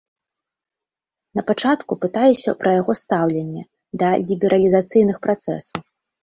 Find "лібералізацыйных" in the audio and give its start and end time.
4.31-5.17